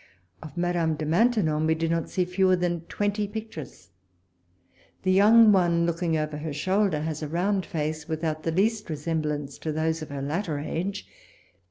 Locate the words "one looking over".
5.51-6.37